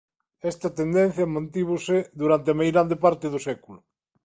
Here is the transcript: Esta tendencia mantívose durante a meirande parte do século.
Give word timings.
Esta 0.51 0.67
tendencia 0.79 1.33
mantívose 1.35 1.95
durante 2.21 2.49
a 2.51 2.57
meirande 2.61 2.95
parte 3.03 3.25
do 3.33 3.39
século. 3.47 3.79